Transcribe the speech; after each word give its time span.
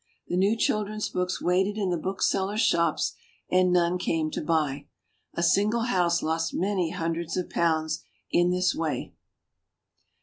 The 0.29 0.35
new 0.35 0.57
children's 0.57 1.09
books 1.09 1.43
waited 1.43 1.77
in 1.77 1.91
the 1.91 1.95
booksellers' 1.99 2.61
shops, 2.63 3.13
and 3.51 3.71
none 3.71 3.99
came 3.99 4.31
io 4.35 4.43
buy. 4.43 4.87
A 5.35 5.43
single 5.43 5.81
house 5.83 6.23
lost 6.23 6.55
many 6.55 6.89
hun 6.89 7.13
dreds 7.13 7.37
of 7.37 7.51
pounds 7.51 8.03
in 8.31 8.49
this 8.49 8.73
way. 8.73 9.13